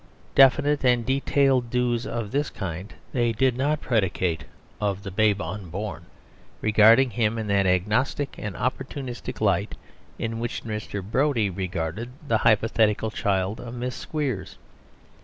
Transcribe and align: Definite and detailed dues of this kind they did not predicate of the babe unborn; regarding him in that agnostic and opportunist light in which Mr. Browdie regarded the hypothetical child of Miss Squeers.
Definite 0.33 0.83
and 0.83 1.05
detailed 1.05 1.69
dues 1.69 2.07
of 2.07 2.31
this 2.31 2.49
kind 2.49 2.91
they 3.13 3.33
did 3.33 3.55
not 3.55 3.81
predicate 3.81 4.45
of 4.81 5.03
the 5.03 5.11
babe 5.11 5.39
unborn; 5.39 6.07
regarding 6.59 7.11
him 7.11 7.37
in 7.37 7.45
that 7.49 7.67
agnostic 7.67 8.33
and 8.39 8.57
opportunist 8.57 9.39
light 9.39 9.75
in 10.17 10.39
which 10.39 10.63
Mr. 10.63 11.03
Browdie 11.03 11.51
regarded 11.51 12.09
the 12.27 12.39
hypothetical 12.39 13.11
child 13.11 13.59
of 13.59 13.75
Miss 13.75 13.95
Squeers. 13.95 14.57